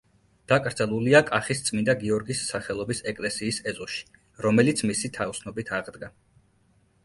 [0.51, 4.03] დაკრძალულია კახის წმინდა გიორგის სახელობის ეკლესიის ეზოში,
[4.49, 6.15] რომელიც მისი თაოსნობით აღდგა.